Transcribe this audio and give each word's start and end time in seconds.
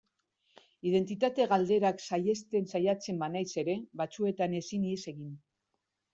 Identitate 0.91 1.45
galderak 1.51 2.01
saihesten 2.05 2.65
saiatzen 2.73 3.21
banaiz 3.25 3.45
ere, 3.65 3.77
batzuetan 4.03 4.59
ezin 4.63 4.89
ihes 4.91 4.99
egin. 5.15 5.31